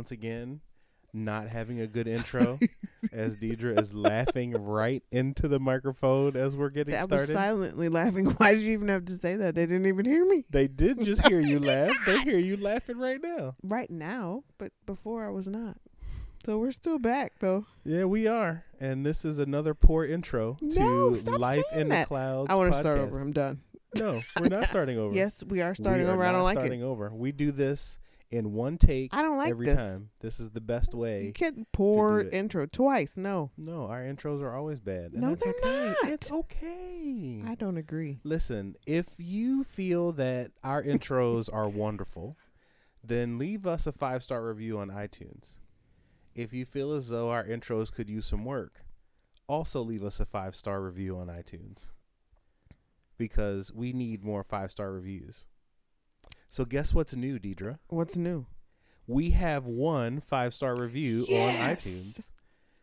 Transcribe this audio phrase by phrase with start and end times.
[0.00, 0.60] We once again,
[1.12, 2.58] not having a good intro,
[3.12, 7.32] as Deidre is laughing right into the microphone as we're getting I was started.
[7.34, 8.24] silently laughing.
[8.38, 9.54] Why did you even have to say that?
[9.54, 11.90] They didn't even hear me They did just hear you laugh.
[12.06, 13.56] They hear you laughing right now.
[13.62, 15.76] right now, but before I was not.
[16.46, 17.66] So we're still back though.
[17.84, 22.04] Yeah, we are, and this is another poor intro No, to Life in that.
[22.04, 22.46] the Clouds.
[22.48, 23.20] I want to start over.
[23.20, 23.60] I'm done.
[23.96, 25.14] No, we're not starting over.
[25.14, 26.24] Yes, we are We starting are over.
[26.24, 26.84] I don't like starting it.
[26.84, 27.10] over.
[27.12, 27.98] We do this
[28.30, 29.76] in one take I don't like every this.
[29.76, 30.10] time.
[30.20, 31.24] This is the best way.
[31.24, 33.12] You can't pour intro twice.
[33.16, 35.12] No, No, our intros are always bad.
[35.12, 35.94] And No, that's they're okay.
[36.02, 36.12] not.
[36.12, 37.42] It's okay.
[37.46, 38.20] I don't agree.
[38.22, 42.36] Listen, if you feel that our intros are wonderful,
[43.02, 45.58] then leave us a five star review on iTunes.
[46.36, 48.84] If you feel as though our intros could use some work,
[49.48, 51.88] also leave us a five star review on iTunes.
[53.18, 55.46] Because we need more five star reviews.
[56.50, 57.78] So guess what's new, Deidre?
[57.88, 58.46] What's new?
[59.06, 62.20] We have one five star review on iTunes.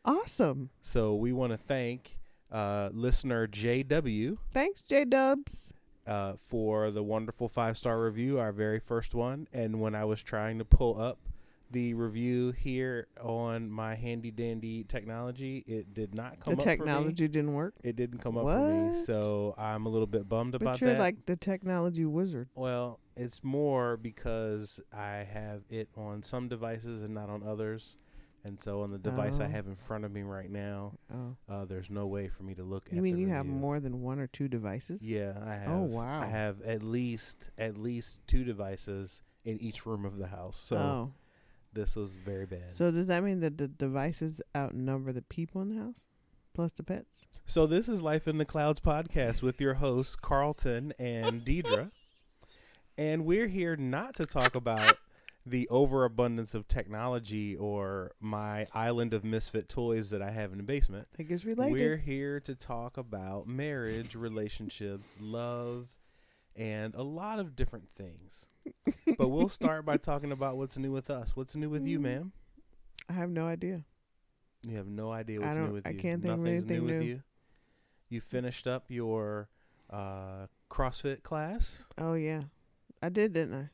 [0.05, 0.69] Awesome.
[0.81, 2.17] So we want to thank
[2.51, 5.73] uh, listener JW Thanks, J Dubs.
[6.05, 9.47] uh, for the wonderful five star review, our very first one.
[9.53, 11.19] And when I was trying to pull up
[11.71, 16.63] the review here on my handy dandy technology, it did not come The up The
[16.63, 17.73] technology didn't work.
[17.83, 20.91] It didn't come up for me, so I'm a little bit bummed but about you're
[20.91, 20.99] that.
[20.99, 22.47] like the technology wizard.
[22.55, 27.97] well, it's more because I have it on some devices and not on others.
[28.43, 29.49] And so on the device I Oh.
[29.49, 32.63] have in front of me right now, Oh, uh, there's no way for me to
[32.63, 32.95] look at it.
[32.95, 35.01] you mean you have more than one or two devices?
[35.01, 35.69] Yeah, I have.
[35.69, 36.21] Oh, wow.
[36.21, 40.55] I have at least at least two devices in each room of the house.
[40.55, 41.13] So oh,
[41.73, 42.71] this was very bad.
[42.71, 46.03] So, so does that mean that the devices outnumber the people in the house,
[46.53, 47.25] plus the pets?
[47.45, 51.91] So this is Life in the Clouds podcast with your hosts Carlton and Deidre,
[52.97, 54.97] and we're here not to talk about
[55.45, 60.63] the overabundance of technology or my island of misfit toys that I have in the
[60.63, 61.07] basement.
[61.13, 61.71] I think it's related.
[61.73, 65.87] We're here to talk about marriage, relationships, love,
[66.55, 68.47] and a lot of different things.
[69.17, 71.33] but we'll start by talking about what's new with us.
[71.35, 72.03] What's new with you, Mm.
[72.03, 72.31] ma'am?
[73.07, 73.85] I have no idea.
[74.67, 75.99] You have no idea I what's new with I you.
[75.99, 77.21] can't think of anything new with you.
[78.09, 79.47] You finished up your
[79.89, 81.85] uh, CrossFit class.
[81.97, 82.41] Oh yeah,
[83.01, 83.69] I did, didn't I?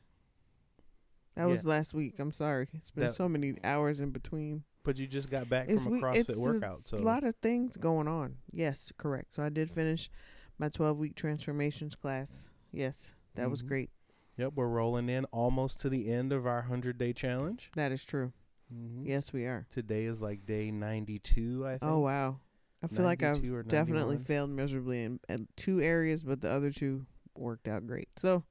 [1.36, 2.18] That was last week.
[2.18, 2.68] I'm sorry.
[2.74, 4.64] It's been That- so many hours in between.
[4.84, 8.06] But you just got back from a CrossFit workout, so a lot of things going
[8.06, 8.36] on.
[8.52, 9.34] Yes, correct.
[9.34, 10.10] So I did finish
[10.58, 12.48] my 12 week transformations class.
[12.70, 13.68] Yes, that was Mhm.
[13.68, 13.90] great.
[14.36, 17.70] yep, we're rolling in almost to the end of our hundred day challenge.
[17.76, 18.32] That is true.
[18.68, 19.66] hmm Yes, we are.
[19.70, 21.66] Today is like day ninety two.
[21.66, 21.82] I think.
[21.84, 22.40] Oh wow.
[22.82, 24.24] I feel like I've 92 or definitely 91.
[24.24, 28.08] failed miserably in, in two areas, but the other two worked out great.
[28.16, 28.44] So,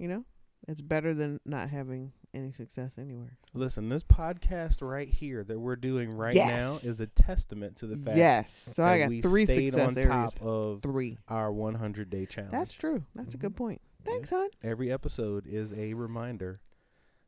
[0.00, 0.24] you know,
[0.66, 3.36] it's better than not having any success anywhere.
[3.52, 7.98] Listen, this podcast right here that we're doing right now is a testament to the
[7.98, 8.70] fact yes.
[8.74, 10.32] So I got we three stayed success on areas.
[10.32, 11.18] top of Three.
[11.28, 12.52] our 100 day challenge.
[12.52, 13.04] That's true.
[13.14, 13.46] That's a mm-hmm.
[13.46, 13.80] good point.
[14.04, 14.48] Thanks, hon.
[14.64, 16.60] Every episode is a reminder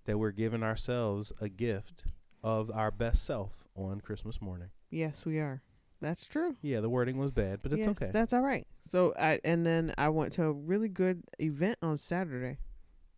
[0.06, 2.05] that we're giving ourselves a gift
[2.43, 4.71] of our best self on Christmas morning.
[4.91, 5.62] Yes, we are.
[6.03, 6.57] That's true.
[6.63, 8.11] Yeah, the wording was bad, but it's yes, okay.
[8.13, 8.67] That's all right.
[8.91, 12.59] So I and then I went to a really good event on Saturday.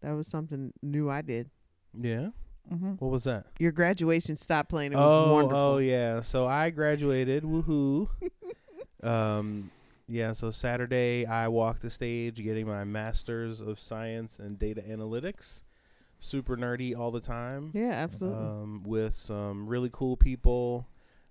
[0.02, 1.50] That was something new I did.
[1.98, 2.28] yeah.
[2.72, 2.92] Mm-hmm.
[2.92, 3.44] What was that?
[3.58, 4.92] Your graduation stop playing.
[4.92, 5.58] It was oh, wonderful.
[5.58, 6.20] oh yeah.
[6.20, 7.42] So I graduated.
[7.42, 8.08] Woohoo.
[9.02, 9.70] um,
[10.08, 10.32] yeah.
[10.32, 15.62] So Saturday I walked the stage, getting my master's of science and data analytics.
[16.20, 17.70] Super nerdy all the time.
[17.74, 18.46] Yeah, absolutely.
[18.46, 20.86] Um, with some really cool people.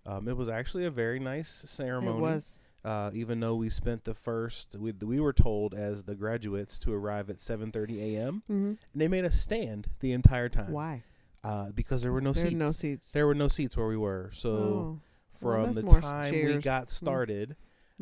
[0.05, 2.17] Um, it was actually a very nice ceremony.
[2.17, 2.57] it was.
[2.83, 6.93] Uh, even though we spent the first, we, we were told as the graduates to
[6.93, 8.43] arrive at 7:30 a.m.
[8.47, 10.71] hmm and they made us stand the entire time.
[10.71, 11.03] Why?
[11.45, 12.55] Uh, because there were no there seats.
[12.55, 13.07] no seats.
[13.13, 14.29] There were no seats where we were.
[14.33, 14.99] So oh.
[15.31, 17.55] From that's the time we got started,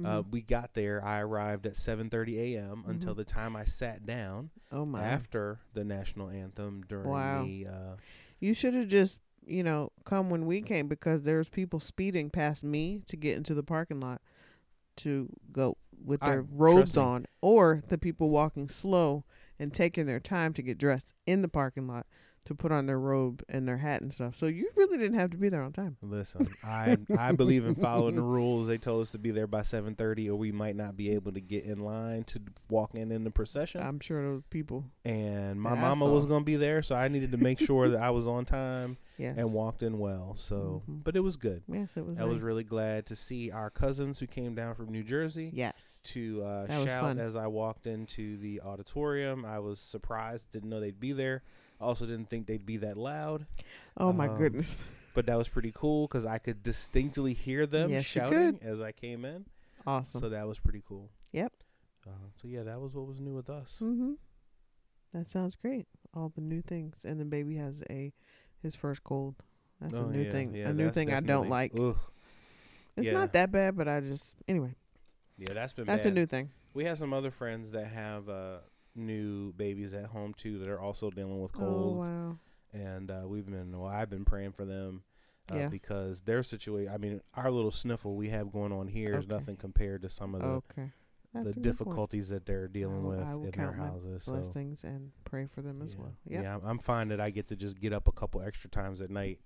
[0.04, 0.32] uh, mhm.
[0.32, 1.04] we got there.
[1.04, 2.84] I arrived at 7:30 a.m.
[2.88, 3.18] until Mhm.
[3.18, 5.02] the time I sat down oh my.
[5.02, 7.46] after the national anthem during Wow.
[7.46, 7.68] the.
[7.68, 7.96] Uh,
[8.40, 12.30] You should have just, you know, come when we came because there was people speeding
[12.30, 14.22] past me to get into the parking lot
[14.98, 19.24] to go with their trust robes on, or the people walking slow
[19.60, 22.06] and taking their time to get dressed in the parking lot
[22.46, 24.36] to put on their robe and their hat and stuff.
[24.36, 25.98] So you really didn't have to be there on time.
[26.02, 28.68] listen, I I believe in following the rules.
[28.68, 31.40] They told us to be there by 7:30, or we might not be able to
[31.42, 33.82] get in line to walk in in the procession.
[33.82, 34.86] I'm sure those people.
[35.06, 38.10] and my mama was gonna be there, so I needed to make sure that I
[38.10, 38.98] was on time.
[39.18, 39.38] Yes.
[39.38, 40.34] and walked in well.
[40.34, 41.04] So, Mhm.
[41.04, 41.62] but it was good.
[41.68, 42.18] Yes, it was.
[42.18, 46.00] I was really glad to see our cousins who came down from New Jersey Yes.
[46.06, 49.46] to uh, shout as I walked into the auditorium.
[49.46, 51.44] I was surprised, didn't know they'd be there.
[51.82, 53.46] I also didn't think they'd be that loud,
[53.98, 54.84] Oh my Um, goodness.
[55.14, 58.92] but that was pretty cool because I could distinctly hear them Yes, shouting as I
[58.92, 59.46] came in.
[59.88, 60.22] Awesome.
[60.22, 61.10] So that was pretty cool.
[61.32, 61.52] Yep.
[62.08, 63.78] Uh, so yeah, that was what was new with us.
[63.82, 64.14] Mm-hmm.
[65.14, 65.88] That sounds great.
[66.14, 68.14] All the new things, and the baby has a
[68.62, 69.36] his first cold.
[69.80, 70.54] That's Oh, a new yeah, thing.
[70.56, 71.74] yeah, a new thing I don't like.
[71.80, 71.98] Ugh.
[72.98, 73.14] It's yeah.
[73.14, 74.76] not that bad, but I just anyway.
[75.38, 76.12] Yeah, that's been That's bad.
[76.12, 76.52] a new thing.
[76.74, 78.58] We have some other friends that have uh,
[78.96, 82.38] new babies at home too that are also dealing with Oh colds, wow.
[82.74, 85.04] and uh, we've been well, I've been praying for them
[85.52, 85.68] uh, Yeah.
[85.70, 86.94] because their situation.
[86.94, 89.34] I mean, our little sniffle we have going on here is Okay.
[89.36, 90.92] nothing compared to some of the, Okay.
[91.34, 91.64] That's the point.
[91.64, 94.24] difficulties that they're dealing will- with in their houses.
[94.24, 96.14] So Blessings and pray for them as yeah, well.
[96.28, 96.44] Yep.
[96.44, 99.02] yeah, I'm, I'm fine that I get to just get up a couple extra times
[99.02, 99.40] at night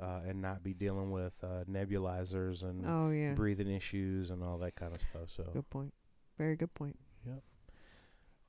[0.00, 3.34] uh, and not be dealing with uh, nebulizers and Oh yeah.
[3.34, 5.28] breathing issues and all that kind of stuff.
[5.28, 5.92] So Good point.
[6.38, 6.98] Very good point.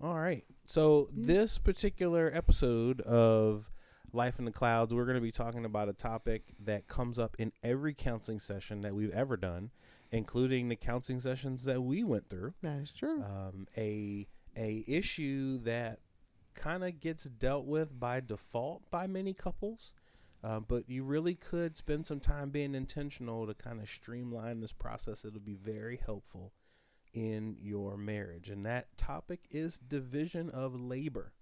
[0.01, 0.45] All right.
[0.65, 1.25] So Yeah.
[1.27, 3.71] this particular episode of
[4.13, 7.35] Life in the Clouds, we're going to be talking about a topic that comes up
[7.39, 9.71] in every counseling session that we've ever done,
[10.11, 12.53] including the counseling sessions that we went through.
[12.61, 13.23] That is true.
[13.23, 15.99] Um, a a issue that
[16.55, 19.93] kind of gets dealt with by default by many couples.
[20.43, 24.71] Uh, but you really could spend some time being intentional to kind of streamline this
[24.71, 25.25] process.
[25.25, 26.53] It'll be very helpful
[27.13, 28.49] in your marriage.
[28.49, 31.33] And that topic is division of labor.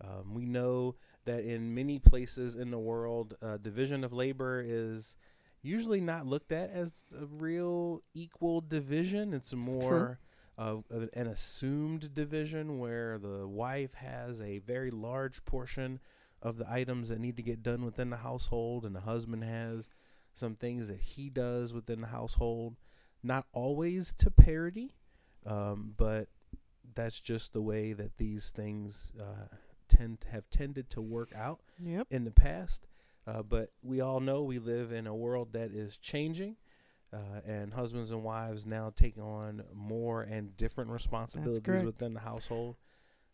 [0.00, 5.16] Um, we know that in many places in the world, uh, division of labor is
[5.62, 9.32] usually not looked at as a real equal division.
[9.32, 10.18] It's more
[10.58, 16.00] of, of an assumed division where the wife has a very large portion
[16.42, 19.88] of the items that need to get done within the household, and the husband has
[20.34, 22.76] some things that he does within the household.
[23.24, 24.94] Not always to parity,
[25.46, 26.28] um, but
[26.94, 29.46] that's just the way that these things uh,
[29.88, 32.06] tend to have tended to work out yep.
[32.10, 32.86] in the past.
[33.26, 36.56] Uh, but we all know we live in a world that is changing,
[37.12, 42.76] uh, and husbands and wives now take on more and different responsibilities within the household.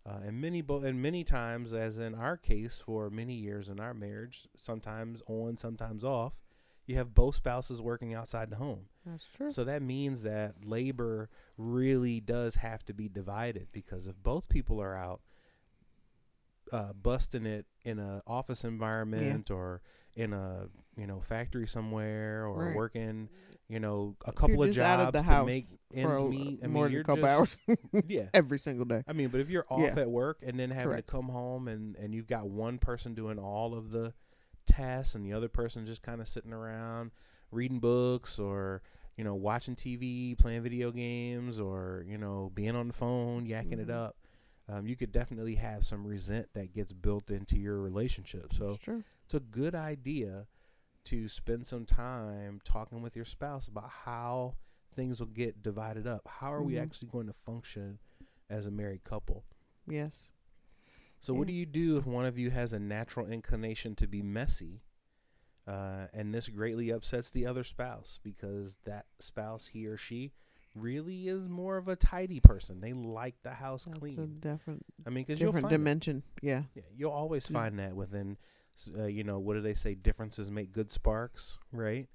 [0.06, 3.80] Uh, and many bo- and many times, as in our case, for many years in
[3.80, 6.32] our marriage, sometimes on, sometimes off,
[6.86, 8.86] you have both spouses working outside the home.
[9.06, 9.50] That's true.
[9.50, 14.80] So that means that labor really does have to be divided because if both people
[14.80, 15.20] are out
[16.72, 19.80] uh, busting it in a office environment or
[20.14, 20.66] in a
[20.96, 22.76] you know factory somewhere or Right.
[22.76, 23.28] working
[23.68, 25.64] you know a couple of jobs out of the to house make
[25.94, 26.60] ends meet.
[26.62, 28.26] I more mean, than you're a couple just, hours yeah.
[28.34, 29.02] every single day.
[29.08, 30.00] I mean, but if you're off Yeah.
[30.02, 31.08] at work and then having Correct.
[31.08, 34.12] to come home and and you've got one person doing all of the
[34.66, 37.10] tasks and the other person just kind of sitting around
[37.50, 38.82] reading books or
[39.16, 43.78] you know watching TV, playing video games, or you know being on the phone, yakking
[43.80, 43.94] it Mhm.
[43.94, 44.16] up,
[44.68, 48.52] um, you could definitely have some resent that gets built into your relationship.
[48.52, 48.78] So
[49.24, 50.46] it's a good idea
[51.04, 54.54] to spend some time talking with your spouse about how
[54.94, 56.26] things will get divided up.
[56.28, 56.82] How are we Mhm.
[56.82, 57.98] actually going to function
[58.48, 59.44] as a married couple?
[59.86, 60.30] Yes.
[61.20, 64.22] So, what do you do if one of you has a natural inclination to be
[64.22, 64.80] messy,
[65.70, 70.32] uh, and this greatly upsets the other spouse because that spouse, he or she,
[70.74, 72.80] really is more of a tidy person.
[72.80, 74.36] They like the house That's a clean.
[74.40, 76.22] different I mean, because you'll different dimension.
[76.42, 76.62] Yeah.
[76.74, 77.52] yeah, you'll always Mm.
[77.52, 78.36] find that within,
[78.98, 79.94] uh, you know, what do they say?
[79.94, 82.08] Differences make good sparks, right?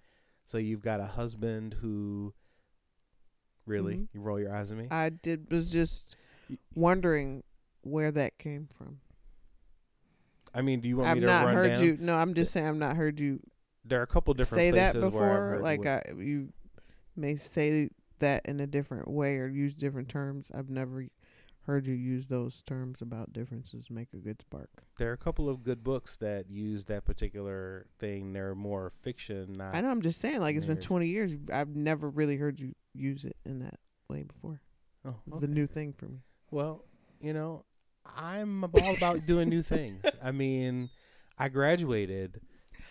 [0.46, 2.34] So you've got a husband who,
[3.66, 4.08] really, Mhm.
[4.14, 4.88] you roll your eyes at me.
[4.92, 6.16] I did was just
[6.76, 7.44] wondering
[7.82, 9.02] where that came from.
[10.56, 11.42] I mean, do you want me to read that?
[11.42, 11.84] I've me to not run heard down?
[11.84, 11.98] you.
[12.00, 13.40] No, I'm just saying I've not heard you
[13.84, 15.60] There are a couple different say that before.
[15.62, 16.54] Like I, you
[17.16, 20.52] may say that in a different way or use different terms.
[20.58, 21.06] I've never
[21.64, 24.70] heard you use those terms about differences make a good spark.
[24.98, 28.34] There are a couple of good books that use that particular thing.
[28.34, 29.74] They're more fiction, not.
[29.74, 29.90] I know.
[29.90, 30.40] I'm just saying.
[30.40, 31.32] Like it's been 20 years.
[31.52, 34.62] I've never really heard you use it in that way before.
[35.04, 35.46] Oh, It's okay.
[35.46, 36.20] a new thing for me.
[36.52, 36.86] Well,
[37.20, 37.66] you know,
[38.18, 40.02] I'm all about doing new things.
[40.24, 40.90] I mean,
[41.38, 42.40] I graduated,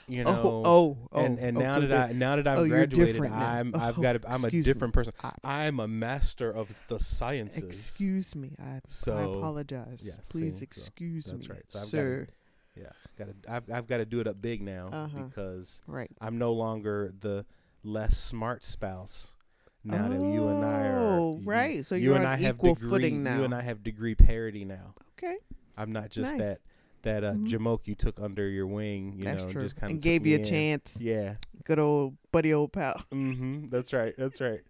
[0.08, 0.40] you know.
[0.44, 1.20] oh, oh, oh.
[1.24, 3.24] and and oh, now so that I now that I've oh, graduated.
[3.26, 4.72] I'm I've Oh, got a, I'm a excuse me.
[4.72, 5.12] different person.
[5.22, 7.62] I- I'm a master of the sciences.
[7.64, 8.52] excuse me.
[8.60, 8.80] I,
[9.12, 10.00] I apologize.
[10.02, 11.64] yeah, Please see, so excuse that's me, right.
[11.68, 12.28] So I've sir.
[12.76, 12.86] Yeah,
[13.18, 15.22] got to I've I've got to do it up big now Uh-huh.
[15.24, 16.10] because right.
[16.20, 17.46] I'm no longer the
[17.84, 19.36] less smart spouse.
[19.84, 21.84] Now that you and I are Oh, right.
[21.84, 23.38] So you and on I have equal degree, footing now.
[23.38, 24.94] You and I have degree parity now.
[25.18, 25.36] Okay.
[25.76, 26.40] I'm not just Nice.
[26.40, 26.58] that
[27.02, 27.46] that uh, Mhm.
[27.48, 29.12] Jamoke you took under your wing.
[29.18, 29.62] You That's know, true.
[29.62, 30.96] just kind of and gave you a chance.
[30.98, 31.34] Yeah.
[31.64, 33.02] Good old buddy, old pal.
[33.12, 33.68] Mm-hmm.
[33.68, 34.14] That's right.
[34.16, 34.60] That's right.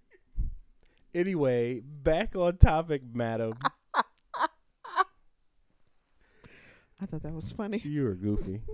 [1.15, 3.53] Anyway, back on topic, madam.
[7.01, 7.81] I thought that was funny.
[7.85, 8.61] You were goofy.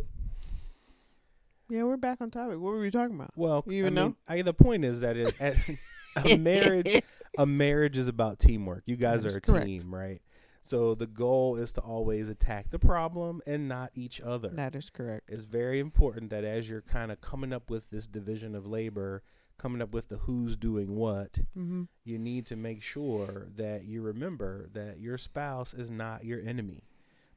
[1.73, 2.59] Yeah, we're back on topic.
[2.59, 3.31] What were we talking about?
[3.37, 4.17] Well, You even I mean, know?
[4.27, 5.55] I, the point is that it, at,
[6.25, 7.03] a marriage,
[7.39, 8.83] a marriage is about teamwork.
[8.87, 9.67] You guys That is are a correct.
[9.67, 10.21] team, right?
[10.63, 14.49] So the goal is to always attack the problem and not each other.
[14.51, 15.31] That is correct.
[15.31, 19.23] It's very important that as you're kind of coming up with this division of labor,
[19.59, 21.85] coming up with the who's doing what, Mm-hmm.
[22.05, 26.83] you need to make sure that you remember that your spouse is not your enemy.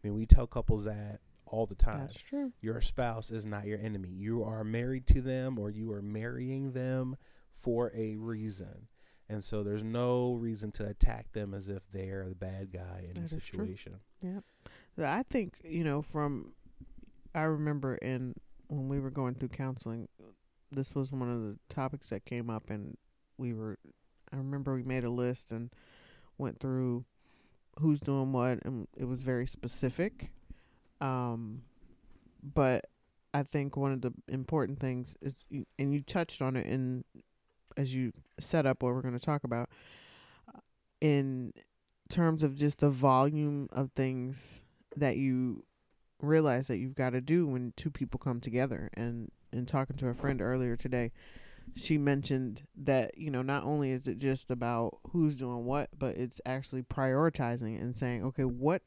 [0.04, 2.00] I mean, we tell couples that all the time.
[2.02, 2.52] That's true.
[2.60, 4.10] Your spouse is not your enemy.
[4.10, 7.16] You are married to them or you are marrying them
[7.54, 8.88] for a reason.
[9.30, 13.14] And so there's no reason to attack them as if they're the bad guy in
[13.16, 13.40] the That true.
[13.40, 14.00] situation.
[15.02, 16.54] I think you know from.
[17.34, 18.36] I remember in
[18.68, 20.08] when we were going through counseling,
[20.72, 22.98] this was one of the topics that came up, and
[23.38, 23.80] we were.
[24.32, 25.72] I remember we made a list and
[26.38, 27.06] went through
[27.80, 30.32] who's doing what, and it was very specific.
[31.02, 31.64] Um,
[32.44, 32.86] but
[33.34, 35.36] I think one of the important things is,
[35.80, 37.04] and you touched on it in
[37.78, 39.70] as you set up what we're going to talk about,
[40.48, 40.60] uh,
[41.02, 41.54] in
[42.10, 44.64] terms of just the volume of things
[44.96, 45.64] that you
[46.22, 48.90] realize that you've got to do when two people come together.
[48.94, 51.12] And in talking to a friend earlier today,
[51.76, 56.16] she mentioned that you know not only is it just about who's doing what, but
[56.16, 58.82] it's actually prioritizing and saying, okay, what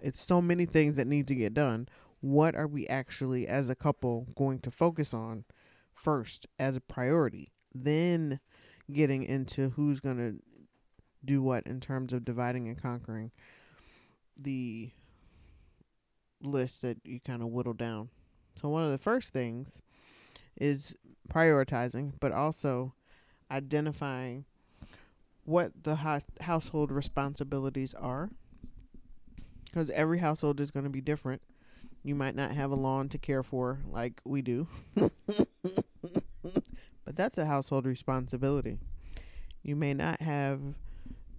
[0.00, 1.88] it's so many things that need to get done.
[2.20, 5.44] What are we actually, as a couple, going to focus on
[5.92, 7.52] first as a priority?
[7.84, 8.40] Then
[8.92, 10.42] getting into who's going to
[11.24, 13.30] do what in terms of dividing and conquering
[14.36, 14.90] the
[16.42, 18.08] list that you kind of whittle down.
[18.56, 19.82] So, one of the first things
[20.56, 20.94] is
[21.32, 22.94] prioritizing, but also
[23.50, 24.44] identifying
[25.44, 28.30] what the hous- household responsibilities are
[29.64, 31.42] because every household is going to be different.
[32.02, 34.66] You might not have a lawn to care for like we do,
[37.08, 38.76] but that's a household responsibility.
[39.62, 40.60] You may not have,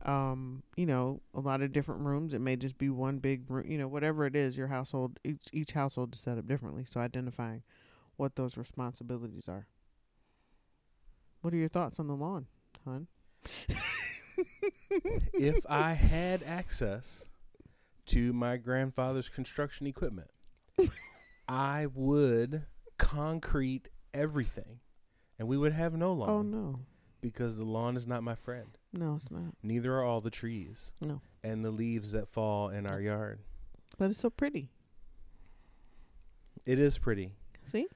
[0.03, 2.33] um, you know, a lot of different rooms.
[2.33, 3.69] It may just be one big room.
[3.69, 6.85] You know, whatever it is, your household each each household is set up differently.
[6.88, 7.61] So identifying
[8.17, 9.67] what those responsibilities are.
[11.41, 12.47] What are your thoughts on the lawn,
[12.83, 13.05] hon?
[15.35, 17.27] if I had access
[18.07, 20.31] to my grandfather's construction equipment,
[21.47, 22.63] I would
[22.97, 24.79] concrete everything.
[25.39, 26.79] And we would have no lawn Oh no,
[27.22, 28.67] because the lawn is not my friend.
[28.93, 29.53] no, it's not.
[29.63, 30.91] Neither are all the trees.
[31.01, 31.22] No.
[31.43, 33.39] And the leaves that fall in our yard.
[33.98, 34.69] But it's so pretty.
[36.65, 37.31] It is pretty.
[37.72, 37.88] See?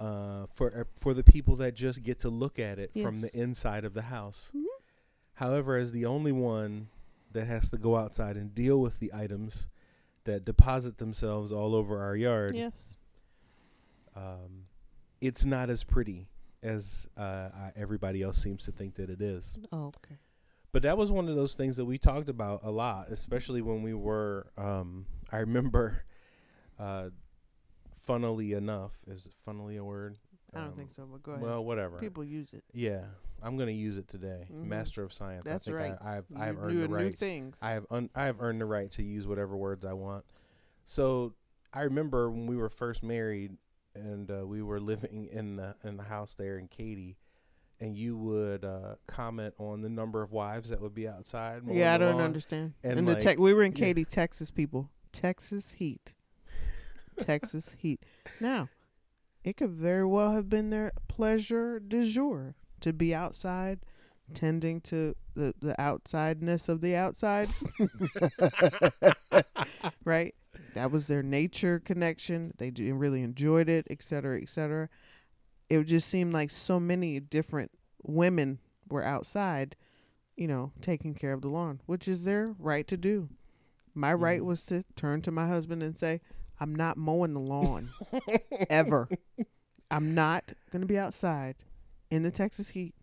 [0.00, 3.34] Uh, for uh, for the people that just get to look at it from the
[3.36, 4.50] inside of the house.
[4.54, 4.64] Mhm.
[5.34, 6.88] However, as the only one
[7.32, 9.66] that has to go outside and deal with the items
[10.24, 12.96] that deposit themselves all over our yard, Yes.
[14.14, 14.66] um,
[15.20, 16.26] it's not as pretty
[16.62, 17.22] as uh,
[17.54, 19.58] I, everybody else seems to think that it is.
[19.72, 20.16] Oh, okay.
[20.72, 23.82] But that was one of those things that we talked about a lot, especially when
[23.82, 24.46] we were.
[24.56, 26.04] Um, I remember,
[26.78, 27.10] uh,
[27.94, 30.18] funnily enough, is funnily a word?
[30.54, 31.42] I don't Um, think so, but go ahead.
[31.44, 31.98] Well, whatever.
[31.98, 32.62] People use it.
[32.72, 33.04] yeah,
[33.42, 34.46] I'm gonna use it today.
[34.52, 34.66] Mhm.
[34.66, 35.44] Master of science.
[35.44, 35.98] That's I think right.
[36.02, 37.04] I, I've I've earned new, the right.
[37.06, 37.56] new things.
[37.62, 40.24] I have un- I have earned the right to use whatever words I want.
[40.84, 41.34] So
[41.72, 43.56] I remember when we were first married
[43.94, 47.16] and uh, we were living in the in the house there in Katy,
[47.80, 51.62] and you would uh, comment on the number of wives that would be outside.
[51.70, 52.22] yeah, I don't lawn.
[52.24, 52.74] understand.
[52.84, 53.78] and And the like- tech, we were in yeah.
[53.86, 54.90] Katy, Texas, people.
[55.12, 56.14] Texas heat.
[57.18, 58.02] Texas heat.
[58.40, 58.68] Now,
[59.44, 63.80] it could very well have been their pleasure du jour to be outside,
[64.34, 67.48] tending to the the outsideness of the outside.
[70.04, 70.34] right?
[70.74, 72.54] That was their nature connection.
[72.58, 74.88] They really enjoyed it, et cetera, et cetera.
[75.68, 77.70] It just seemed like so many different
[78.02, 79.76] women were outside,
[80.36, 83.28] you know, taking care of the lawn, which is their right to do.
[83.94, 84.46] My right Mhm.
[84.46, 86.20] was to turn to my husband and say,
[86.58, 87.90] I'm not mowing the lawn
[88.70, 89.08] ever.
[89.90, 91.56] I'm not going to be outside
[92.10, 92.94] in the Texas heat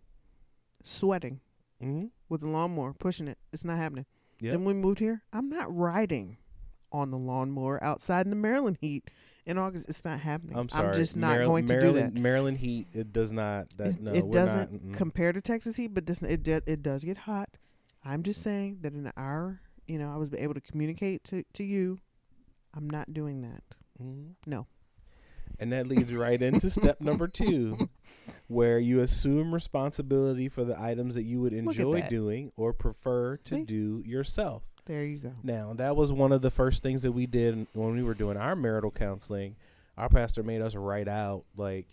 [0.82, 1.40] sweating
[1.82, 2.06] Mm-hmm.
[2.28, 3.38] with the lawnmower, pushing it.
[3.52, 4.04] It's not happening.
[4.40, 4.52] Yep.
[4.52, 5.22] Then we moved here.
[5.32, 6.36] I'm not riding
[6.92, 9.10] on the lawnmower outside in the Maryland heat
[9.46, 9.86] in August.
[9.88, 10.56] It's not happening.
[10.56, 10.94] I'm sorry.
[10.94, 12.20] just not Maryland- going to Maryland, do that.
[12.22, 12.86] Maryland heat.
[12.92, 13.68] It does not.
[13.76, 14.12] That It, no.
[14.12, 14.94] it we're doesn't Not, mm-mm.
[14.94, 17.48] compare to Texas heat, but this it do- it does get hot.
[18.04, 21.44] I'm just saying that in an hour, you know, I was able to communicate to
[21.54, 21.98] to you.
[22.74, 23.62] I'm not doing that.
[24.02, 24.34] Mhm.
[24.46, 24.66] No.
[25.58, 27.76] And that leads right into step number two,
[28.46, 33.54] where you assume responsibility for the items that you would enjoy doing or prefer to
[33.56, 33.64] See?
[33.64, 34.62] do yourself.
[34.90, 35.30] There you go.
[35.44, 38.36] Now, that was one of the first things that we did when we were doing
[38.36, 39.54] our marital counseling.
[39.96, 41.86] Our pastor made us write out, like,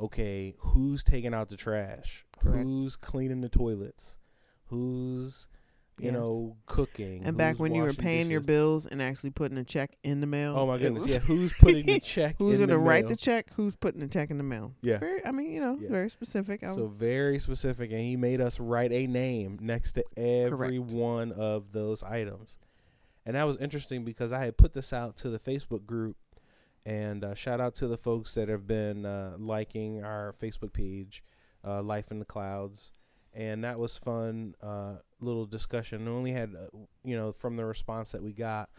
[0.00, 2.26] okay, who's taking out the trash?
[2.40, 2.64] Correct.
[2.64, 4.18] Who's cleaning the toilets?
[4.64, 5.46] Who's,
[6.00, 6.14] you Yes.
[6.14, 7.22] know, cooking?
[7.24, 10.26] And back when you were paying your bills and actually putting a check in the
[10.26, 10.54] mail.
[10.56, 11.02] Oh my goodness!
[11.04, 12.36] was- Yeah, who's putting the check?
[12.38, 13.10] Who's gonna write mail?
[13.10, 13.52] the check?
[13.54, 14.74] Who's putting the check in the mail?
[14.82, 14.98] Yeah.
[14.98, 15.88] Very, I mean, you know, Yeah.
[15.90, 16.64] very specific.
[16.64, 20.78] I So would- very specific, and he made us write a name next to every
[20.78, 20.92] Correct.
[20.92, 22.58] one of those items,
[23.26, 26.16] and that was interesting because I had put this out to the Facebook group,
[26.86, 31.22] and uh, shout out to the folks that have been uh, liking our Facebook page,
[31.62, 32.92] uh, Life in the Clouds,
[33.34, 34.54] and that was fun.
[34.62, 36.00] Uh, little discussion.
[36.00, 38.70] And only had, uh, you know, from the response that we got,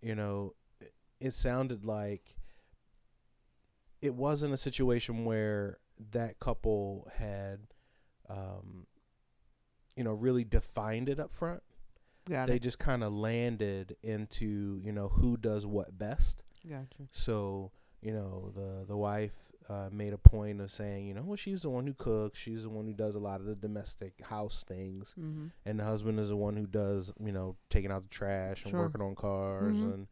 [0.00, 2.36] you know, it, it sounded like
[4.00, 5.78] it wasn't a situation where
[6.12, 7.58] that couple had
[8.28, 8.86] um
[9.96, 11.60] you know really defined it up front
[12.28, 12.62] got they it.
[12.62, 17.08] just kind of landed into you know who does what best Gotcha.
[17.10, 19.32] so you know the the wife
[19.68, 22.62] uh, made a point of saying you know well she's the one who cooks she's
[22.62, 25.46] the one who does a lot of the domestic house things Mm-hmm.
[25.66, 28.70] and the husband is the one who does you know taking out the trash and
[28.70, 28.80] Sure.
[28.80, 29.94] working on cars Mhm.
[29.94, 30.06] and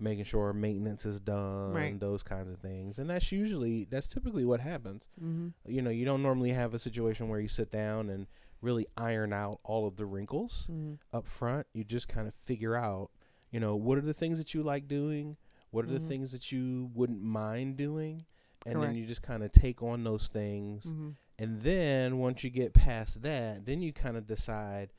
[0.00, 1.98] making sure maintenance is done Right.
[2.00, 5.48] those kinds of things and that's usually that's typically what happens Mm-hmm.
[5.70, 8.26] you know you don't normally have a situation where you sit down and
[8.60, 10.94] really iron out all of the wrinkles Mm-hmm.
[11.16, 13.10] up front you just kind of figure out
[13.52, 15.36] you know what are the things that you like doing
[15.70, 18.24] what are the things that you wouldn't mind doing
[18.66, 18.94] and Correct.
[18.94, 21.10] then you just kind of take on those things Mm-hmm.
[21.38, 24.90] and then once you get past that, then you kind of decide,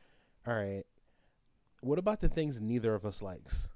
[0.48, 0.84] all right,
[1.82, 3.70] what about the things neither of us likes?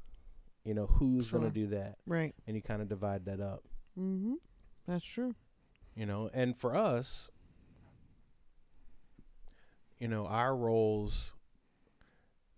[0.65, 1.39] You know, who's Sure.
[1.39, 1.97] going to do that?
[2.05, 2.33] Right.
[2.47, 3.63] And you kind of divide that up,
[3.99, 4.35] Mm-hmm.
[4.87, 5.35] That's true.
[5.95, 6.29] you know.
[6.33, 7.29] And for us,
[9.99, 11.33] you know, our roles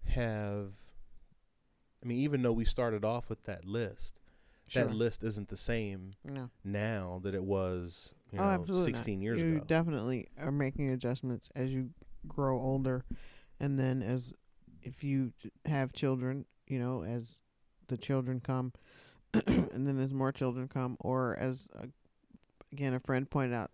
[0.08, 0.72] have
[2.04, 4.22] I mean, even though we started off with that list,
[4.68, 4.86] Sure.
[4.86, 6.50] that list isn't the same no.
[6.64, 8.94] now that it was, you oh, know, absolutely.
[8.94, 8.98] not.
[8.98, 9.56] 16 years you ago.
[9.56, 11.92] You definitely are making adjustments as you
[12.28, 13.06] grow older,
[13.60, 14.34] and then as
[14.82, 15.34] if you
[15.66, 17.38] have children, you know, as
[17.88, 18.74] the children come,
[19.34, 21.86] and then as more children come, or as uh,
[22.72, 23.70] again a friend pointed out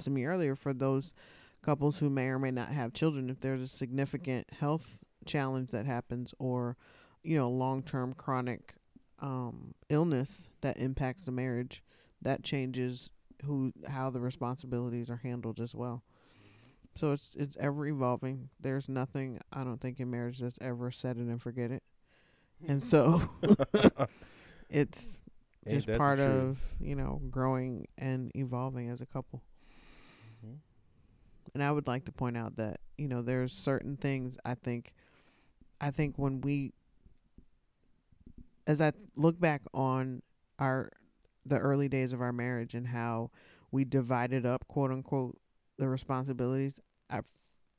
[0.00, 1.14] to me earlier, for those
[1.62, 5.86] couples who may or may not have children, if there's a significant health challenge that
[5.86, 6.76] happens, or
[7.22, 8.74] you know, long term chronic
[9.20, 11.82] um, illness that impacts the marriage,
[12.22, 13.10] that changes
[13.44, 16.02] who how the responsibilities are handled as well.
[16.94, 18.50] So it's it's ever evolving.
[18.60, 21.82] There's nothing I don't think in marriage that's ever set it and forget it.
[22.68, 23.22] And so
[24.70, 25.18] it's
[25.68, 29.42] just part of, you know, growing and evolving as a couple.
[30.44, 30.60] Mhm.
[31.54, 34.92] And I would like to point out that, you know, there's certain things I think
[35.80, 36.72] I think when we
[38.66, 40.22] as I look back on
[40.58, 40.90] our
[41.46, 43.30] the early days of our marriage and how
[43.70, 45.38] we divided up quote unquote
[45.78, 47.20] the responsibilities, I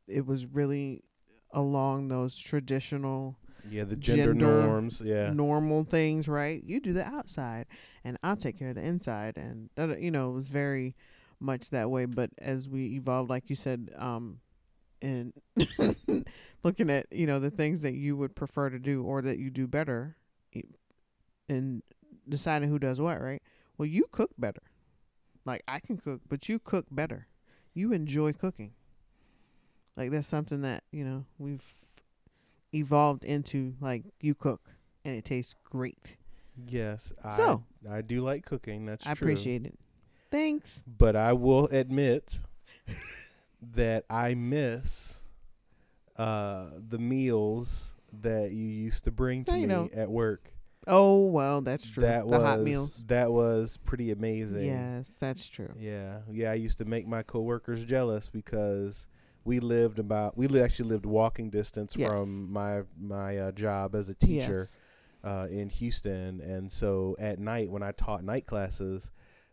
[0.07, 1.03] it was really
[1.51, 3.37] along those traditional
[3.69, 5.01] Yeah, the gender, Gender norms.
[5.03, 5.31] Yeah.
[5.33, 6.61] normal things, right?
[6.63, 7.65] You do the outside,
[8.03, 9.69] and I'll take care of the inside, and
[9.99, 10.95] you know, it was very
[11.39, 12.05] much that way.
[12.05, 14.39] But as we evolved, like you said, um,
[15.01, 15.33] and
[16.63, 19.49] looking at you know the things that you would prefer to do or that you
[19.49, 20.17] do better,
[21.49, 21.84] and
[22.27, 23.41] deciding who does what, right?
[23.77, 24.62] Well, you cook better.
[25.45, 27.27] Like I can cook, but you cook better.
[27.73, 28.73] You enjoy cooking.
[29.95, 31.63] Like that's something that you know we've
[32.73, 34.69] evolved into like you cook
[35.05, 36.17] and it tastes great.
[36.67, 37.13] Yes.
[37.36, 38.86] So- I, I do like cooking.
[38.86, 39.25] That's I true.
[39.25, 39.77] appreciate it.
[40.31, 40.81] Thanks.
[40.88, 42.39] But I will admit
[43.75, 45.21] that I miss
[46.17, 49.93] uh, the meals that you used to bring to No, me don't.
[49.93, 50.51] at work.
[50.87, 52.03] Oh well, that's true.
[52.03, 53.03] That the was hot meals.
[53.07, 54.65] that was pretty amazing.
[54.65, 55.73] Yes, that's true.
[55.77, 56.51] Yeah, yeah.
[56.51, 59.07] I used to make my coworkers jealous because
[59.43, 62.09] we lived about we li- actually lived walking distance Yes.
[62.09, 64.77] from my my uh, job as a teacher Yes.
[65.23, 69.09] uh, in Houston, and so at night when I taught night classes,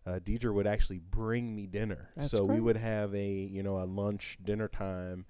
[0.06, 2.10] uh, Deidre would actually bring me dinner.
[2.16, 5.24] That's so we would have a you know a lunch dinner time,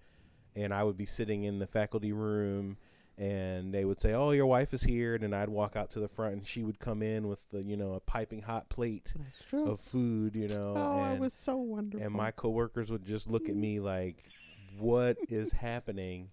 [0.56, 2.76] and I would be sitting in the faculty room.
[3.22, 6.00] And they would say, "Oh, your wife is here," and then I'd walk out to
[6.00, 9.14] the front, and she would come in with the, you know, a piping hot plate
[9.52, 12.04] of food, you know, oh, and it was so wonderful.
[12.04, 14.16] and my coworkers would just look at me like,
[14.78, 16.30] "What is happening?"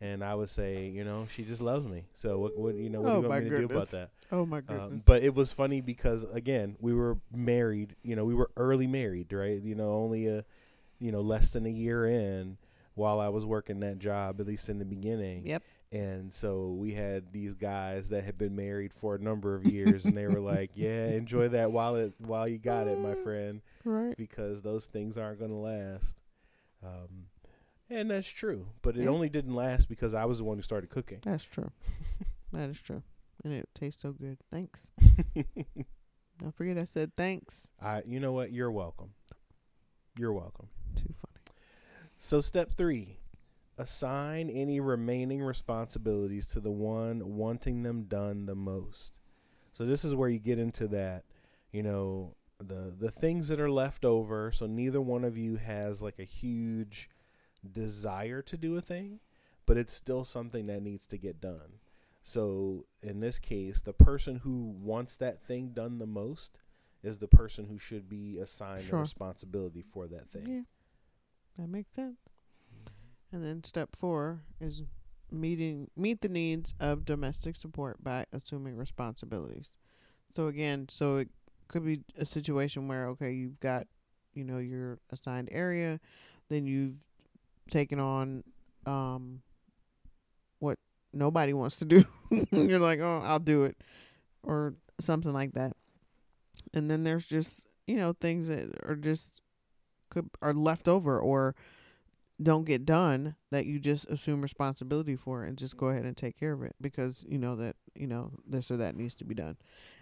[0.00, 2.04] and I would say, you know, she just loves me.
[2.12, 4.10] So what, what you know, what Oh, do you want me to do about that?
[4.30, 4.92] Oh my goodness.
[4.92, 7.96] Um, but it was funny because again, we were married.
[8.02, 9.58] You know, we were early married, right?
[9.58, 10.44] You know, only a,
[10.98, 12.58] you know, less than a year in
[12.96, 15.46] while I was working that job, at least in the beginning.
[15.46, 15.62] Yep.
[15.92, 20.04] And so we had these guys that had been married for a number of years,
[20.04, 23.60] and they were like, "Yeah, enjoy that while it while you got it, my friend,
[23.84, 24.16] right.
[24.16, 26.18] because those things aren't going to last."
[26.84, 27.26] Um,
[27.88, 29.10] and that's true, but it Yeah.
[29.10, 31.20] only didn't last because I was the one who started cooking.
[31.22, 31.70] That's true.
[32.52, 33.02] that is true.
[33.44, 34.38] And it tastes so good.
[34.50, 34.88] Thanks.
[36.38, 37.60] Don't forget I said thanks.
[37.80, 38.52] I, you know what?
[38.52, 39.10] You're welcome.
[40.18, 40.68] You're welcome.
[40.96, 41.25] Too funny.
[42.18, 43.18] So, step three
[43.78, 49.14] assign any remaining responsibilities to the one wanting them done the most.
[49.72, 51.24] So, this is where you get into that,
[51.72, 54.50] you know, the, the things that are left over.
[54.50, 57.10] So, neither one of you has like a huge
[57.72, 59.20] desire to do a thing,
[59.66, 61.80] but it's still something that needs to get done.
[62.22, 66.58] So, in this case, the person who wants that thing done the most
[67.02, 70.46] is the person who should be assigned the responsibility for that thing.
[70.48, 70.60] Yeah.
[71.58, 72.18] That makes sense.
[73.32, 74.82] And then step four is
[75.30, 79.72] meeting meet the needs of domestic support by assuming responsibilities.
[80.34, 81.28] So again, so it
[81.68, 83.86] could be a situation where okay, you've got,
[84.34, 86.00] you know, your assigned area,
[86.48, 86.96] then you've
[87.70, 88.44] taken on
[88.86, 89.42] um
[90.58, 90.78] what
[91.12, 92.04] nobody wants to do.
[92.50, 93.76] You're like, "Oh, I'll do it."
[94.42, 95.76] Or something like that.
[96.74, 99.40] And then there's just, you know, things that are just
[100.16, 101.54] could are left over or
[102.42, 106.38] don't get done that you just assume responsibility for and just go ahead and take
[106.38, 109.34] care of it because you know that you know this or that needs to be
[109.34, 109.56] done.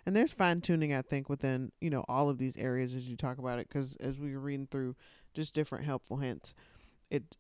[0.05, 3.17] And there's fine tuning i think within you know all of these areas as you
[3.17, 4.97] talk about it because as we were reading through
[5.33, 6.55] just different helpful hints
[7.11, 7.37] it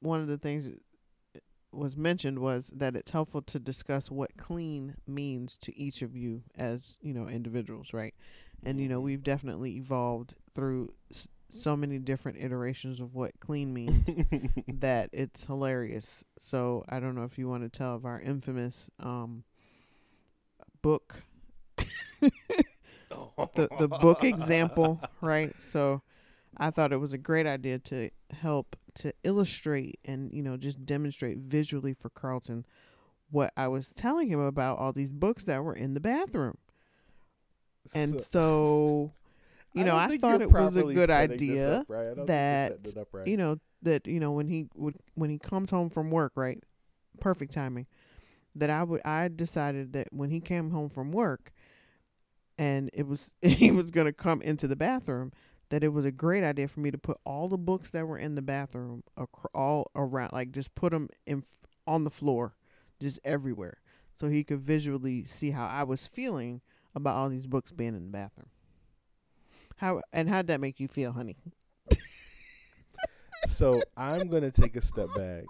[0.00, 0.80] one of the things that
[1.72, 6.42] was mentioned was that it's helpful to discuss what clean means to each of you
[6.56, 8.14] as you know individuals right?
[8.64, 9.04] And you know mm-hmm.
[9.04, 10.92] we've definitely evolved through
[11.50, 14.06] so many different iterations of what clean means
[14.68, 16.22] that it's hilarious.
[16.38, 19.44] So I don't know if you want to tell of our infamous um
[20.82, 21.22] book
[23.54, 25.52] the the book example, right?
[25.62, 26.02] So
[26.56, 30.84] I thought it was a great idea to help to illustrate and you know just
[30.84, 32.66] demonstrate visually for Carlton
[33.30, 36.56] what I was telling him about all these books that were in the bathroom.
[37.94, 39.12] And So- so,
[39.74, 42.00] you know, don't I thought it was a good idea up right.
[42.00, 43.26] I don't think you're that, right.
[43.26, 46.62] you know that you know when he would when he comes home from work right
[47.20, 47.86] perfect timing
[48.54, 51.52] that i would i decided that when he came home from work
[52.58, 55.32] and it was he was going to come into the bathroom
[55.70, 58.18] that it was a great idea for me to put all the books that were
[58.18, 61.44] in the bathroom acro- all around like just put them in
[61.86, 62.54] on the floor
[63.00, 63.78] just everywhere
[64.16, 66.60] so he could visually see how i was feeling
[66.94, 68.48] about all these books being in the bathroom
[69.78, 71.36] how and how'd that make you feel honey
[73.46, 75.44] so I'm going to take a step back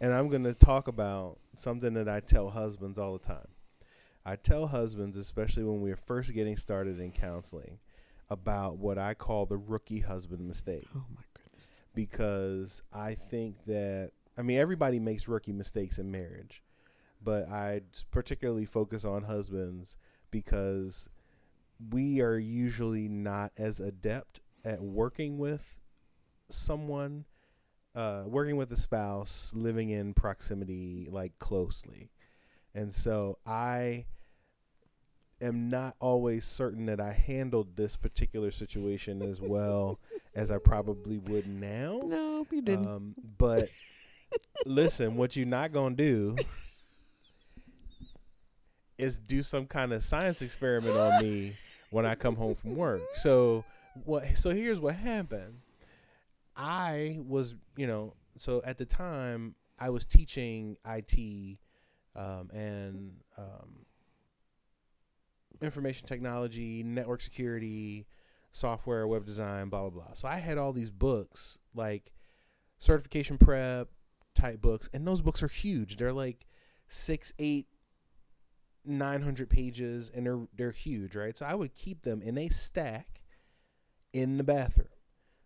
[0.00, 3.48] and I'm going to talk about something that I tell husbands all the time.
[4.24, 7.78] I tell husbands, especially when we're first getting started in counseling,
[8.30, 10.86] about what I call the rookie husband mistake.
[10.94, 16.62] oh my goodness because I think that I mean everybody makes rookie mistakes in marriage,
[17.24, 17.80] but I
[18.10, 19.96] particularly focus on husbands
[20.30, 21.08] because
[21.90, 25.80] we are usually not as adept at working with
[26.50, 27.24] someone
[27.94, 32.10] uh, working with a spouse living in proximity like closely.
[32.74, 34.06] And so I
[35.40, 39.98] am not always certain that I handled this particular situation as well
[40.34, 42.00] as I probably would now.
[42.04, 42.86] No, you didn't.
[42.86, 43.68] Um, but
[44.66, 46.36] listen, what you're not gonna do
[48.98, 51.52] is do some kind of science experiment on me
[51.90, 53.00] when I come home from work.
[53.14, 53.64] So
[54.04, 54.36] what?
[54.36, 55.60] So here's what happened.
[56.56, 61.58] I was, you know, so at the time I was teaching IT
[62.16, 63.86] um, and um,
[65.62, 68.06] information technology, network security,
[68.52, 70.12] software, web design, blah blah blah.
[70.14, 72.12] So I had all these books, like
[72.78, 73.88] certification prep
[74.34, 75.96] type books, and those books are huge.
[75.96, 76.44] They're like
[76.88, 77.66] six, eight,
[78.88, 81.36] nine hundred pages, and they're they're huge, right?
[81.36, 83.20] So I would keep them in a stack
[84.12, 84.88] in the bathroom.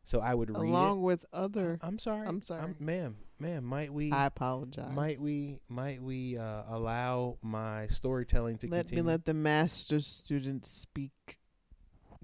[0.04, 1.02] So I would read Along it.
[1.02, 2.26] with other, I'm sorry.
[2.26, 2.74] I'm sorry.
[2.80, 3.16] ma'am.
[3.38, 4.92] Ma'am, might we I apologize.
[4.92, 9.04] might we might we uh, allow my storytelling to let continue?
[9.04, 11.12] me let the master student speak?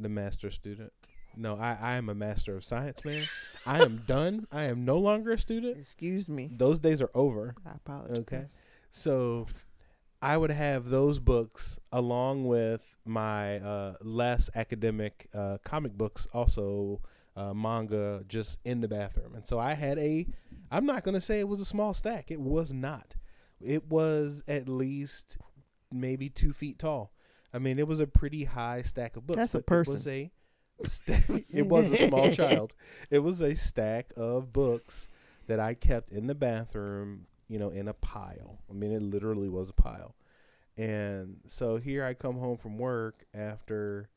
[0.00, 0.92] the master student.
[1.37, 3.22] No, I, I am a master of science, man.
[3.66, 4.46] I am done.
[4.52, 5.76] I am no longer a student.
[5.76, 6.50] Excuse me.
[6.52, 7.54] Those days are over.
[7.66, 8.18] I apologize.
[8.18, 8.46] Okay.
[8.90, 9.46] So
[10.20, 17.00] I would have those books along with my uh, less academic uh, comic books, also
[17.37, 19.35] uh, manga, just in the bathroom.
[19.35, 20.26] And so I had a,
[20.72, 22.31] I'm not going to say it was a small stack.
[22.31, 23.14] It was not.
[23.61, 25.38] It was at least
[25.92, 27.12] maybe two feet tall.
[27.54, 29.38] I mean, it was a pretty high stack of books.
[29.38, 29.94] That's a person.
[29.94, 30.31] It was a,
[30.88, 32.74] stack, it was a small child.
[33.11, 35.09] It was a stack of books
[35.46, 38.59] that I kept in the bathroom, you know, in a pile.
[38.71, 40.15] I mean, it literally was a pile.
[40.77, 44.09] And so here I come home from work after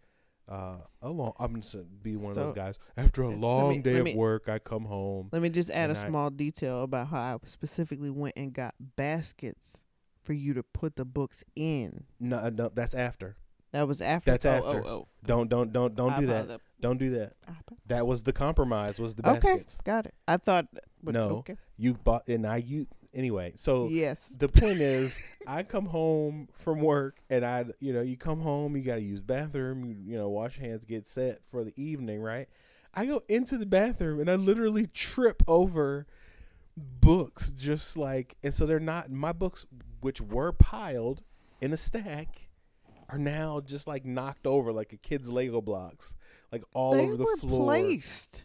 [0.48, 1.34] uh, a long.
[1.40, 2.78] I'm just gonna be one of those guys.
[2.98, 5.30] After a let me- long day of me- work, I come home.
[5.32, 9.86] Let me just add a small detail about how I specifically went and got baskets
[10.24, 12.04] for you to put the books in.
[12.20, 13.38] No, no, that's after.
[13.72, 14.32] That was after.
[14.32, 14.86] That's oh, after.
[14.86, 15.08] Oh, oh.
[15.26, 16.60] Don't, don't, don't, don't I do that.
[16.82, 17.34] Don't do that.
[17.88, 19.00] That was the compromise.
[19.00, 20.14] Was the Okay, baskets got it.
[20.28, 20.68] I thought.
[21.02, 21.38] But No.
[21.38, 21.56] Okay.
[21.78, 22.28] you bought?
[22.28, 23.54] And I you anyway.
[23.56, 24.34] So yes.
[24.38, 28.76] the point is i come home from work and i you know you come home
[28.76, 31.74] you got to use bathroom you, you know wash your hands get set for the
[31.76, 32.48] evening right
[32.94, 36.06] i go into the bathroom and i literally trip over
[36.78, 39.66] books just like and so they're not my books
[40.02, 41.24] which were piled
[41.60, 42.48] in a stack
[43.10, 46.16] are now just like knocked over like a kid's lego blocks
[46.52, 48.44] like all they over the floor placed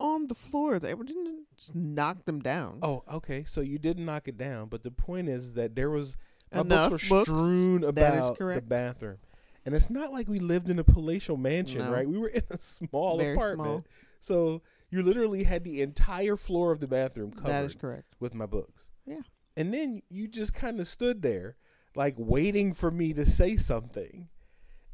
[0.00, 0.78] on the floor.
[0.78, 2.80] They didn't just knock them down.
[2.82, 6.16] oh okay so you didn't knock it down but the point is that there was
[6.52, 7.30] My Enough books were books.
[7.30, 9.18] strewn about the bathroom.
[9.66, 11.90] And it's not like we lived in a palatial mansion, No.
[11.92, 12.06] right?
[12.06, 13.66] We were in a small Very apartment.
[13.68, 13.84] small.
[14.20, 18.14] So you literally had the entire floor of the bathroom covered That is correct.
[18.20, 18.86] with my books.
[19.06, 19.20] Yeah.
[19.56, 21.56] And then you just kind of stood there,
[21.94, 24.28] like waiting for me to say something.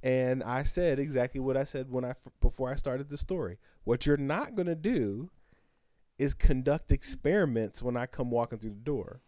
[0.02, 3.58] And I said exactly what I said when I before I started the story.
[3.84, 5.30] What you're not going to do
[6.18, 9.20] is conduct experiments when I come walking through the door.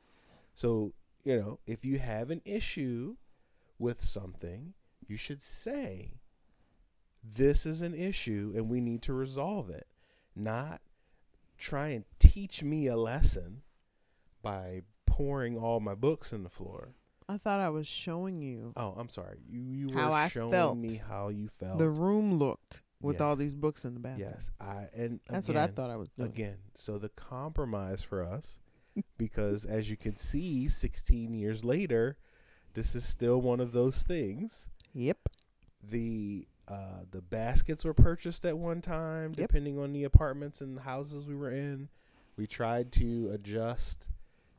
[0.55, 0.93] So,
[1.25, 3.17] you know, if you have an issue
[3.79, 4.75] with something,
[5.07, 6.15] you should say
[7.23, 9.87] this is an issue and we need to resolve it.
[10.35, 10.81] Not
[11.59, 13.63] try and teach me a lesson
[14.43, 16.95] by pouring all my books in the floor.
[17.29, 19.39] I thought I was showing you Oh, I'm sorry.
[19.49, 20.77] You you were How I showing felt.
[20.79, 21.79] me how you felt.
[21.79, 24.29] the room looked with all these books in the bathroom.
[24.33, 26.31] yes, I and That's what I thought I was doing.
[26.31, 28.61] Again, so the compromise for us,
[29.19, 32.17] because as you can see, 16 years later,
[32.75, 34.69] this is still one of those things.
[34.95, 35.19] Yep.
[35.83, 39.49] The uh, the baskets were purchased at one time, Yep.
[39.49, 41.89] depending on the apartments and houses we were in.
[42.37, 44.09] We tried to adjust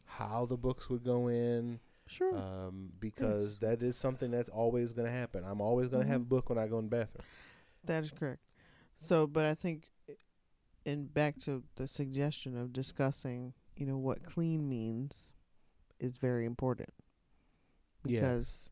[0.05, 1.79] how the books would go in,
[2.13, 2.37] Sure.
[2.37, 3.57] um, because Yes.
[3.79, 5.43] that is something that's always going to happen.
[5.43, 6.29] I'm always going to have a Mhm.
[6.29, 7.25] book when I go in the bathroom.
[7.85, 8.41] That is correct.
[8.99, 9.91] So, but I think,
[10.85, 15.33] and back to the suggestion of discussing, you know, what clean means
[15.99, 16.93] is very important
[18.05, 18.19] Yes.
[18.21, 18.69] because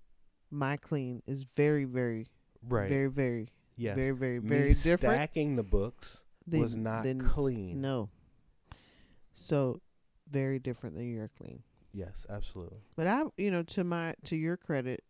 [0.50, 2.28] my clean is very, very,
[2.62, 2.90] Right.
[2.90, 3.96] very, very, yes.
[3.96, 5.16] very, very, Me very different.
[5.16, 7.82] Stacking the books was not than- clean.
[7.82, 8.10] No.
[9.34, 9.82] So,
[10.30, 11.64] very different than your clean.
[11.94, 12.78] Yes, absolutely.
[12.96, 15.04] But I, you know, to my to your credit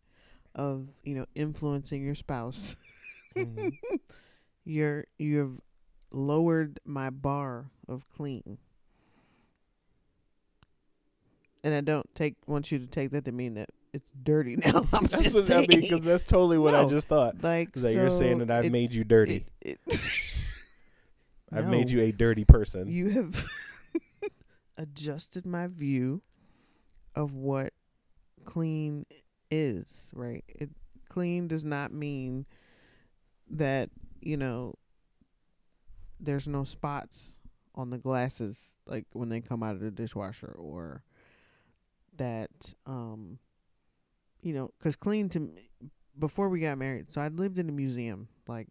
[0.54, 2.76] of you know influencing your spouse,
[3.36, 3.72] Mhm.
[4.64, 5.60] you're you've
[6.10, 8.58] lowered my bar of clean.
[11.64, 14.86] And I don't take want you to take that to mean that it's dirty now.
[14.92, 17.42] I'm That's just what I mean because that's totally what I just thought.
[17.42, 19.46] like that you're saying that I've it- made you dirty.
[19.60, 20.00] It, it
[21.52, 22.88] I've made you a dirty person.
[22.88, 23.46] you have
[24.78, 26.22] adjusted my view
[27.14, 27.72] of what
[28.44, 29.06] clean
[29.50, 30.44] is, right?
[30.48, 30.70] It
[31.08, 32.46] clean does not mean
[33.50, 34.74] that, you know,
[36.20, 37.36] there's no spots
[37.74, 41.02] on the glasses like when they come out of the dishwasher or
[42.16, 43.38] that um
[44.42, 45.70] you know cuz clean to me
[46.18, 48.68] before we got married so I lived in a museum like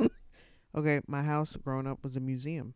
[0.74, 2.74] okay my house growing up was a museum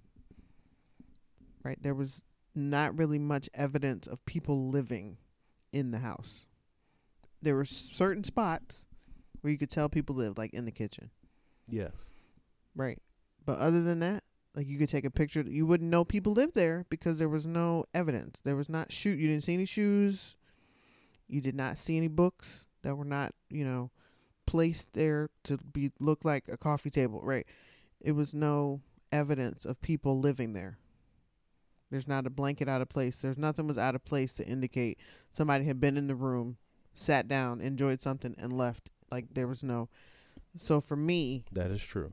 [1.64, 2.23] right there was
[2.57, 5.19] not really much evidence of people living
[5.73, 6.47] in the house
[7.42, 8.87] there were certain spots
[9.40, 11.11] where you could tell people lived like in the kitchen
[11.69, 11.92] yes.
[12.77, 13.01] Right.
[13.45, 14.23] But other than that,
[14.55, 17.47] like you could take a picture, you wouldn't know people lived there because there was
[17.47, 18.40] no evidence.
[18.40, 19.11] There was not shoe.
[19.11, 20.37] You didn't see any shoes.
[21.27, 23.90] You did not see any books that were not, you know,
[24.47, 27.21] placed there to be look like a coffee table.
[27.23, 27.47] Right.
[28.01, 30.79] It was no evidence of people living there.
[31.90, 33.20] There's not a blanket out of place.
[33.22, 34.99] There's nothing was out of place to indicate
[35.31, 36.57] somebody had been in the room,
[36.94, 38.90] sat down, enjoyed something, and left.
[39.11, 39.88] Like there was no.
[40.57, 42.12] So for me, That is true.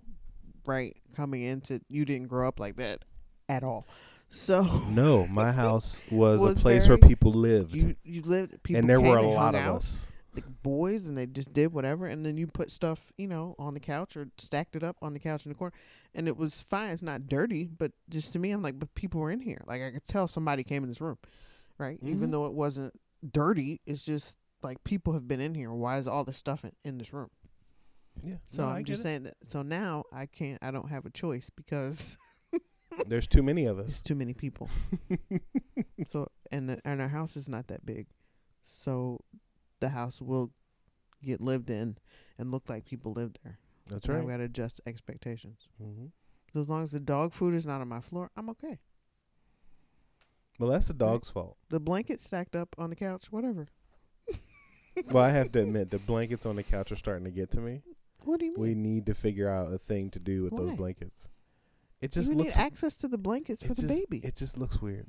[0.65, 3.03] right coming into you didn't grow up like that
[3.49, 3.87] at all.
[4.29, 8.61] So No, my house was, Was a place very- where people lived, you you lived
[8.63, 10.11] people and there were a lot of out, us.
[10.35, 13.73] The boys and they just did whatever and then you put stuff you know on
[13.73, 15.73] the couch or stacked it up on the couch in the corner
[16.15, 16.89] and it was fine.
[16.91, 19.61] It's not dirty but just to me i'm like but people were in here.
[19.67, 21.17] Like i could tell somebody came in this room
[21.77, 22.01] right?
[22.03, 22.09] Mhm.
[22.09, 22.93] even though it wasn't
[23.31, 25.71] dirty it's just like people have been in here.
[25.73, 27.29] Why is all this stuff in, in this room?
[28.21, 29.03] Yeah, so no, i'm just it.
[29.03, 32.15] saying that so now i can't i don't have a choice because
[33.07, 34.01] There's too many of it's us.
[34.01, 34.69] too many people.
[36.07, 38.05] So and the, and our house is not that big.
[38.61, 39.19] So
[39.83, 40.51] the house will
[41.21, 41.97] get lived in
[42.37, 43.57] and look like people live there
[43.89, 44.23] That's right.
[44.23, 45.67] we gotta adjust expectations.
[45.77, 46.05] hmm
[46.53, 48.79] So as long as the dog food is not on my floor, I'm okay.
[50.59, 51.57] Well, that's the dog's fault.
[51.69, 53.67] The blanket stacked up on the couch, whatever.
[55.11, 57.59] Well, I have to admit, the blankets on the couch are starting to get to
[57.59, 57.81] me.
[58.25, 58.61] What do you mean?
[58.61, 61.27] We need to figure out a thing to do with those blankets.
[61.99, 64.19] It just you looks need access to the blankets for the just- baby.
[64.23, 65.07] It just looks weird.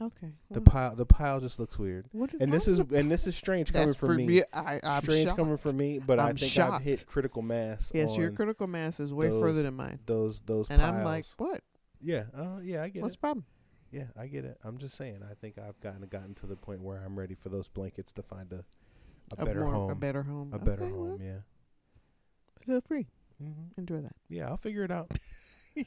[0.00, 0.32] Okay.
[0.50, 2.06] The pile, the pile just looks weird.
[2.12, 4.42] what And this is and this is strange coming from for me.
[4.52, 5.36] I, I'm strange shocked.
[5.38, 7.90] coming from me, but I I'm think I've hit critical mass.
[7.94, 9.98] Yes, your critical mass is way those- further than mine.
[10.06, 10.94] those those And piles.
[10.96, 11.62] I'm like, what?
[12.00, 13.02] yeah, uh, yeah, I get What's it.
[13.02, 13.44] What's the problem?
[13.90, 14.58] Yeah, I get it.
[14.64, 15.20] I'm just saying.
[15.28, 18.22] I think I've gotten gotten to the point where I'm ready for those blankets to
[18.22, 18.64] find a
[19.38, 19.90] a, better more, home.
[19.90, 20.50] A better home.
[20.52, 21.20] A better Okay, well, home.
[21.22, 21.38] Yeah.
[22.64, 23.06] feel free.
[23.38, 24.14] hmm Enjoy that.
[24.28, 25.10] Yeah, I'll figure it out.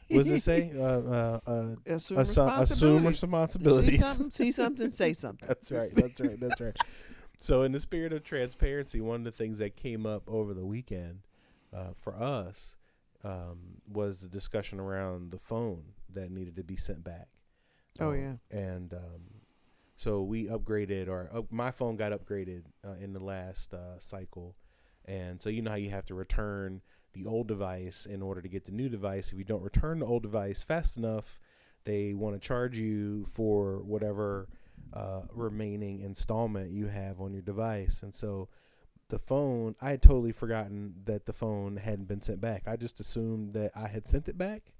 [0.10, 0.72] what does it say?
[0.78, 3.92] Uh, uh, uh, Assume, assu- assume responsibility.
[3.92, 3.92] responsibilities.
[3.92, 5.48] See something, see something, say something.
[5.48, 5.90] That's right.
[5.94, 6.40] That's right.
[6.40, 6.76] That's right.
[7.40, 10.66] So, in the spirit of transparency, one of the things that came up over the
[10.66, 11.22] weekend
[11.76, 12.78] uh, for us
[13.24, 13.58] um,
[13.92, 17.28] was the discussion around the phone that needed to be sent back.
[18.00, 18.20] Oh, Um,
[18.52, 18.58] yeah.
[18.58, 19.22] And um,
[19.96, 24.56] so we upgraded, or uh, my phone got upgraded uh, in the last uh, cycle.
[25.06, 26.82] And so, you know how you have to return
[27.14, 29.32] the old device in order to get the new device.
[29.32, 31.40] If you don't return the old device fast enough,
[31.84, 34.48] they want to charge you for whatever
[34.94, 38.04] uh, remaining installment you have on your device.
[38.04, 38.50] And so
[39.10, 42.64] the phone, I had totally forgotten that the phone hadn't been sent back.
[42.68, 44.72] I just assumed that I had sent it back.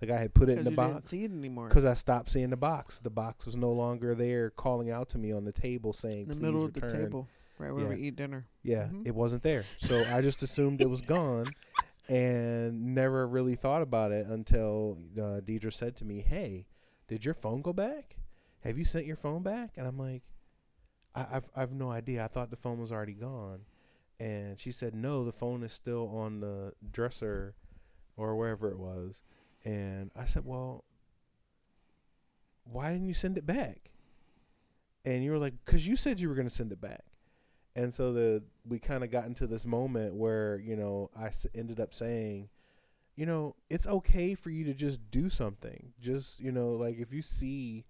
[0.00, 1.68] Like I had put it in the you didn't box see it anymore.
[1.68, 3.00] because I stopped seeing the box.
[3.00, 6.28] The box was no longer there calling out to me on the table saying, in
[6.28, 8.06] the "Please middle of the table, right where we Yeah.
[8.08, 8.46] eat dinner.
[8.62, 9.06] Yeah, Mhm.
[9.06, 9.64] it wasn't there.
[9.78, 11.54] So I just assumed it was gone
[12.08, 16.66] and never really thought about it until uh, Deidre said to me, Hey,
[17.06, 18.16] did your phone go back?
[18.60, 19.72] Have you sent your phone back?
[19.76, 20.22] And I'm like,
[21.14, 22.24] I, I've, I've no idea.
[22.24, 23.60] I thought the phone was already gone.
[24.20, 27.54] And she said, No, the phone is still on the dresser
[28.16, 29.22] or wherever it was.
[29.64, 30.84] And I said, Well,
[32.64, 33.90] why didn't you send it back?
[35.04, 37.04] And you were like, Because you said you were going to send it back
[37.78, 41.78] and so the we kind of got into this moment where you know I ended
[41.78, 42.48] up saying,
[43.14, 45.92] you know, it's okay for you to just do something.
[46.00, 47.84] Just you know, like if you see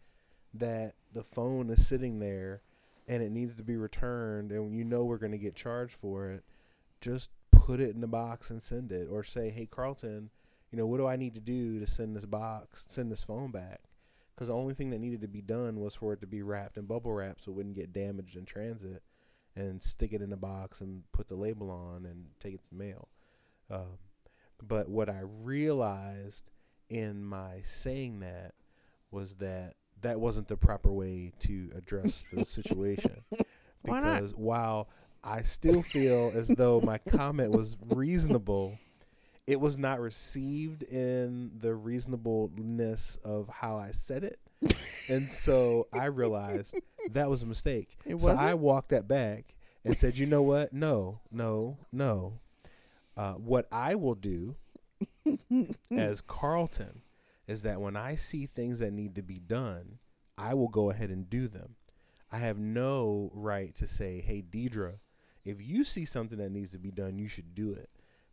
[0.54, 2.60] that the phone is sitting there
[3.08, 6.30] and it needs to be returned, and you know we're going to get charged for
[6.32, 6.44] it,
[7.00, 10.28] just put it in the box and send it, or say, hey Carlton,
[10.70, 13.50] you know, what do I need to do to send this box, send this phone
[13.50, 13.80] back?
[14.34, 16.76] Because the only thing that needed to be done was for it to be wrapped
[16.76, 19.02] in bubble wrap so it wouldn't get damaged in transit
[19.58, 22.68] and stick it in a box and put the label on and take it to
[22.70, 23.08] the mail.
[23.70, 23.98] Um,
[24.62, 26.50] but what I realized
[26.88, 28.54] in my saying that
[29.10, 33.22] was that that wasn't the proper way to address the situation.
[33.84, 34.88] Because while
[35.22, 38.76] I still feel as though my comment was reasonable,
[39.46, 44.38] it was not received in the reasonableness of how I said it.
[45.08, 46.74] And so I realized
[47.12, 47.96] that was a mistake.
[48.18, 50.72] So I walked that back and said, you know what?
[50.72, 52.34] No, no, no.
[53.16, 54.56] Uh, what I will do
[55.90, 57.02] as Carlton
[57.46, 59.98] is that when I see things that need to be done,
[60.36, 61.74] I will go ahead and do them.
[62.30, 64.98] I have no right to say, hey, Deidre,
[65.44, 67.88] if you see something that needs to be done, you should do it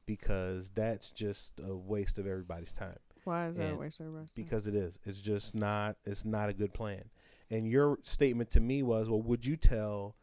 [0.06, 4.30] because that's just a waste of everybody's time Why is that a waste of everybody's
[4.30, 4.44] time?
[4.44, 5.00] because it is.
[5.04, 5.98] It's just not.
[6.06, 7.04] It's not a good plan.
[7.52, 10.16] And your statement to me was, well, would you tell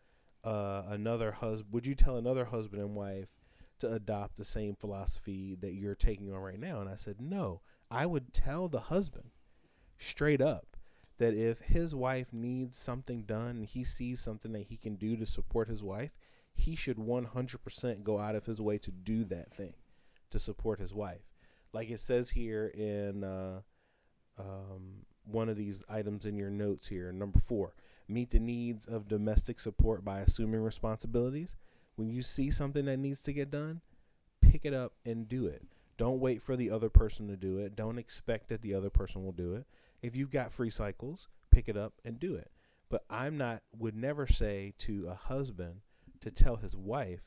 [0.45, 1.73] uh, another husband?
[1.73, 3.29] Would you tell another husband and wife
[3.81, 6.81] to adopt the same philosophy that you're taking on right now?
[6.81, 7.61] And I said, no.
[7.91, 9.31] I would tell the husband
[9.99, 10.77] straight up
[11.19, 15.17] that if his wife needs something done and he sees something that he can do
[15.17, 16.11] to support his wife,
[16.55, 19.75] he should 100% go out of his way to do that thing
[20.31, 21.32] to support his wife.
[21.73, 23.61] Like it says here in uh,
[24.39, 27.75] um, one of these items in your notes here, number four,
[28.09, 31.57] meet the needs of domestic support by assuming responsibilities.
[31.97, 33.81] When you see something that needs to get done,
[34.41, 35.63] pick it up and do it.
[35.97, 37.77] Don't wait for the other person to do it.
[37.77, 39.67] Don't expect that the other person will do it.
[40.03, 42.51] If you've got free cycles, pick it up and do it.
[42.89, 45.81] But I'm not would never say to a husband
[46.23, 47.23] to tell his wife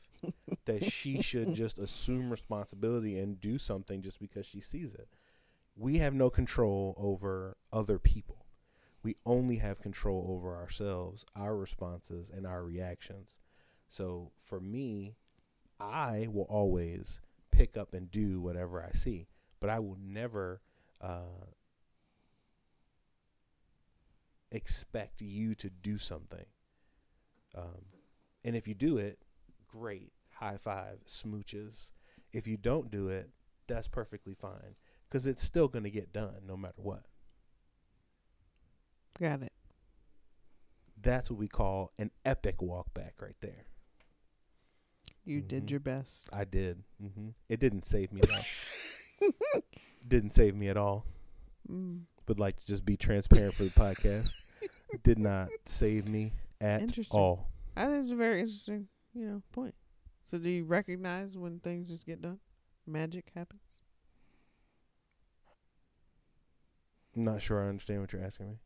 [0.64, 5.08] that she should just assume responsibility and do something just because she sees it.
[5.76, 8.46] We have no control over other people.
[9.02, 13.38] We only have control over ourselves, our responses, and our reactions.
[13.88, 15.14] So for me,
[15.80, 17.20] I will always
[17.52, 19.28] pick up and do whatever I see,
[19.60, 20.60] but I will never
[21.00, 21.46] uh,
[24.50, 26.44] expect you to do something.
[27.54, 27.84] Um,
[28.46, 29.18] and if you do it,
[29.68, 31.90] great, high five, smooches.
[32.32, 33.28] If you don't do it,
[33.68, 34.76] that's perfectly fine
[35.08, 37.04] because it's still going to get done no matter what.
[39.18, 39.52] Got it.
[41.00, 43.66] That's what we call an epic walk back right there.
[45.24, 45.70] You did Mhm.
[45.70, 46.28] your best.
[46.32, 46.82] I did.
[47.02, 47.30] Mm-hmm.
[47.48, 49.60] It didn't save me though.
[50.08, 51.04] didn't save me at all.
[51.70, 52.02] Mm.
[52.28, 54.32] Would like to just be transparent for the podcast.
[55.02, 57.18] Did not save me at Interesting.
[57.18, 57.48] all.
[57.76, 59.74] I think it's a very interesting, you know, point.
[60.24, 62.38] So do you recognize when things just get done?
[62.86, 63.82] Magic happens.
[67.16, 68.56] I'm not sure I understand what you're asking me.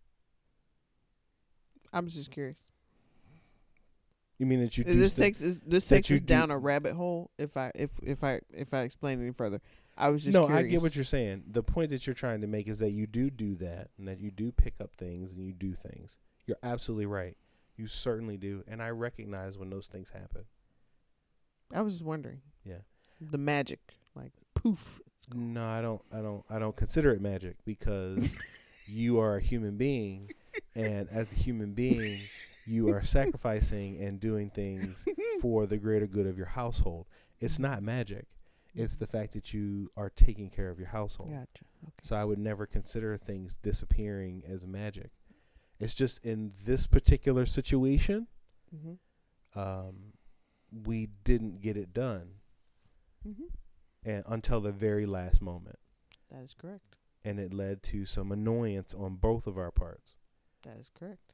[1.93, 2.59] I'm just curious.
[4.39, 6.95] You mean that you uh, do this takes this takes us down do- a rabbit
[6.95, 7.31] hole.
[7.39, 9.61] If I if if I if I explain any further,
[9.99, 10.67] I was just no, curious.
[10.67, 11.45] I get what you're saying.
[11.51, 14.19] The point that you're trying to make is that you do do that, and that
[14.19, 16.19] you do pick up things and you do things.
[16.47, 17.37] You're absolutely right.
[17.81, 20.45] You certainly do, and I recognize when those things happen.
[21.74, 22.43] I was just wondering.
[22.62, 22.83] Yeah.
[23.22, 23.81] The magic,
[24.14, 25.01] like poof.
[25.16, 25.55] It's gone.
[25.55, 26.03] No, I don't.
[26.12, 26.45] I don't.
[26.51, 28.37] I don't consider it magic because
[28.87, 30.31] you are a human being,
[30.74, 32.18] and as a human being,
[32.66, 35.07] you are sacrificing and doing things
[35.41, 37.07] for the greater good of your household.
[37.41, 37.61] It's mm.
[37.61, 38.26] not magic.
[38.76, 38.85] Mm.
[38.85, 41.31] It's the fact that you are taking care of your household.
[41.31, 41.64] Gotcha.
[41.83, 41.93] Okay.
[42.03, 45.12] So I would never consider things disappearing as magic.
[45.81, 48.26] It's just in this particular situation,
[48.74, 49.59] Mm-hmm.
[49.59, 50.12] um,
[50.87, 52.28] we didn't get it done
[53.26, 53.45] Mm-hmm.
[54.09, 55.78] and, until the very last moment,
[56.31, 56.95] That is correct.
[57.24, 60.14] and it led to some annoyance on both of our parts.
[60.62, 61.33] That is correct.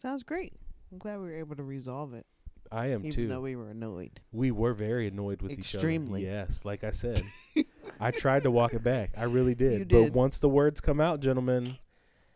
[0.00, 0.52] Sounds great.
[0.90, 2.26] I'm glad we were able to resolve it,
[2.70, 3.20] I am even too.
[3.22, 4.20] Even though we were annoyed.
[4.32, 5.58] we were very annoyed with Extremely.
[5.58, 5.88] each other.
[5.88, 6.24] Extremely.
[6.24, 7.22] Yes, like I said,
[8.02, 9.10] I tried to walk it back.
[9.16, 9.90] I really did.
[9.92, 11.76] You But once the words come out, gentlemen,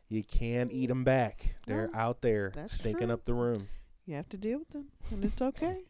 [0.09, 1.57] you can't eat them back.
[1.67, 3.15] They're No, out there stinking true.
[3.15, 3.69] up the room.
[4.07, 5.81] You have to deal with them, and it's okay.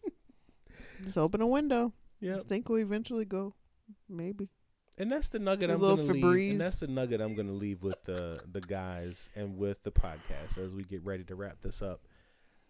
[1.04, 1.92] Just open a window.
[2.20, 3.54] Yeah, think we eventually go.
[4.08, 4.48] Maybe.
[4.98, 6.52] And that's the nugget A I'm gonna leave.
[6.52, 10.56] And that's the nugget I'm gonna leave with the the guys and with the podcast
[10.56, 12.00] as we get ready to wrap this up.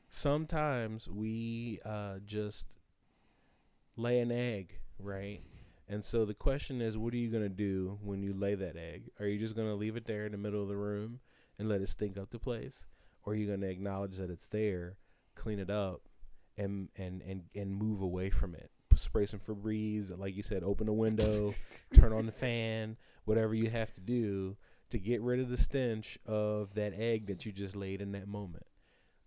[0.08, 2.66] Sometimes we uh, just
[3.96, 5.40] lay an egg, right?
[5.88, 9.10] And so the question is, what are you gonna do when you lay that egg?
[9.20, 11.20] Are you just gonna leave it there in the middle of the room
[11.58, 12.84] and let it stink up the place,
[13.22, 14.96] or are you gonna acknowledge that it's there,
[15.36, 16.02] clean it up,
[16.58, 18.70] and and and and move away from it?
[18.96, 21.54] Spray some Febreze, like you said, open a window,
[21.94, 24.56] turn on the fan, whatever you have to do
[24.90, 28.26] to get rid of the stench of that egg that you just laid in that
[28.26, 28.66] moment.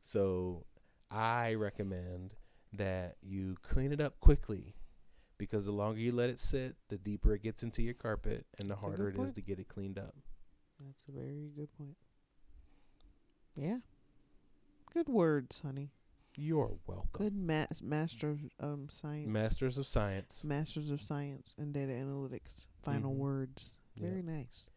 [0.01, 0.66] So
[1.12, 2.34] I recommend
[2.74, 4.76] that you clean it up quickly
[5.39, 8.69] because the longer you let it sit, the deeper it gets into your carpet and
[8.69, 9.35] the harder it is point.
[9.35, 10.13] to get it cleaned up.
[10.79, 11.97] That's a very good point.
[13.55, 13.77] Yeah.
[14.93, 15.89] Good words, honey.
[16.35, 17.09] You're welcome.
[17.11, 19.27] Good mas- master of um, science.
[19.27, 20.43] Masters of Science.
[20.45, 22.67] Masters of science and data analytics.
[22.83, 23.17] Final Mhm.
[23.17, 23.79] words.
[23.95, 24.09] Yeah.
[24.09, 24.67] Very nice.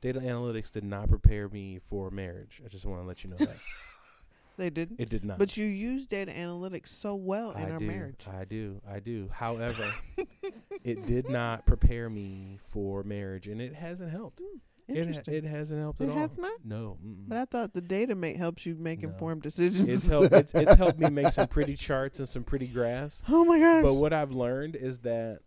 [0.00, 2.60] Data analytics did not prepare me for marriage.
[2.64, 3.56] I just want to let you know that.
[4.62, 5.00] They didn't.
[5.00, 5.38] It did not.
[5.38, 7.84] But you use data analytics so well in I our do.
[7.84, 8.24] marriage.
[8.32, 8.80] I do.
[8.88, 9.28] I do.
[9.32, 9.82] However,
[10.84, 14.40] it did not prepare me for marriage, and it hasn't helped.
[14.40, 14.46] It,
[14.88, 15.34] Hmm, Interesting.
[15.34, 16.16] it hasn't helped It at all.
[16.18, 16.64] It has not?
[16.64, 16.98] No.
[17.04, 17.28] mm-mm.
[17.28, 19.08] But I thought the data mate helps you make No.
[19.10, 19.88] informed decisions.
[19.88, 20.32] it's helped.
[20.32, 23.22] It's, it's helped me make some pretty charts and some pretty graphs.
[23.28, 23.82] oh my gosh.
[23.82, 25.40] But what I've learned is that,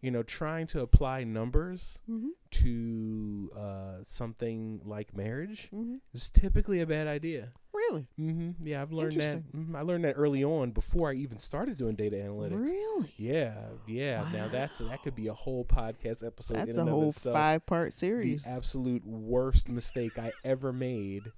[0.00, 2.30] you know, trying to apply numbers mm-hmm.
[2.50, 5.96] to uh, something like marriage Mm-hmm.
[6.12, 7.50] is typically a bad idea.
[7.74, 8.06] Really?
[8.20, 8.66] Mm-hmm.
[8.66, 9.52] Yeah, I've learned that.
[9.52, 12.66] Mhm, I learned that early on before I even started doing data analytics.
[12.66, 13.12] Really?
[13.16, 13.54] Yeah,
[13.86, 14.26] yeah.
[14.32, 16.56] Now that's that could be a whole podcast episode.
[16.56, 17.34] That's in a and whole itself.
[17.34, 18.46] five part The series.
[18.46, 21.32] absolute worst mistake I ever made.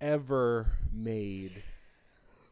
[0.00, 1.62] Ever made.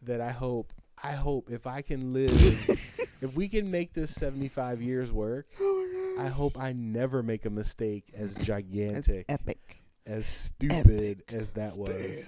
[0.03, 0.73] That I hope.
[1.03, 2.31] I hope if I can live,
[3.23, 7.51] if we can make this seventy-five years work, oh I hope I never make a
[7.51, 9.80] mistake as gigantic, epic.
[10.07, 12.27] As stupid as that was.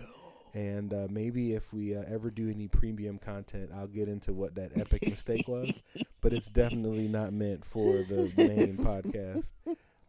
[0.54, 4.54] And uh, maybe if we uh, ever do any premium content, I'll get into what
[4.56, 5.72] that epic mistake was.
[6.20, 9.52] But it's definitely not meant for the main podcast.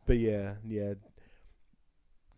[0.05, 0.95] But yeah, yeah.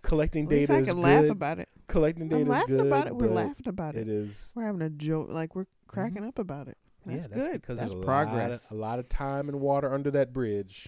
[0.04, 1.02] Collecting data I is can good.
[1.02, 1.68] laugh about it.
[1.88, 2.88] Collecting data I'm is laughing good.
[2.88, 3.16] about it.
[3.16, 4.02] We're laughing about it.
[4.02, 4.52] It is.
[4.56, 5.30] We're having a joke.
[5.32, 6.78] Like we're cracking up about it.
[7.08, 7.62] That's yeah, that's good.
[7.62, 8.50] because that's progress.
[8.50, 10.88] Lot of, a lot of time and water under that bridge.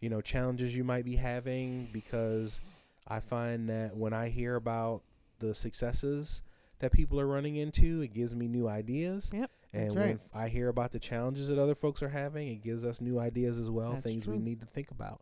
[0.00, 2.60] you know, challenges you might be having because
[3.08, 5.02] I find that when I hear about
[5.38, 6.42] the successes
[6.78, 9.30] that people are running into, it gives me new ideas.
[9.32, 10.20] Yep, And that's when.
[10.32, 13.58] I hear about the challenges that other folks are having, it gives us new ideas
[13.58, 15.20] as well, That's things we need to think about.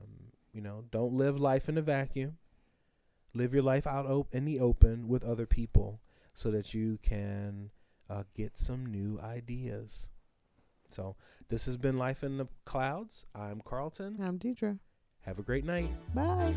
[0.00, 0.08] Um,
[0.52, 2.38] you know, don't live life in a vacuum.
[3.34, 6.00] Live your life out op- in the open with other people
[6.34, 7.70] so that you can
[8.10, 10.08] uh, get some new ideas.
[10.92, 11.16] So,
[11.48, 13.24] this has been Life in the Clouds.
[13.34, 14.18] I'm Carlton.
[14.22, 14.78] I'm Deidre.
[15.22, 15.88] Have a great night.
[16.14, 16.54] Bye.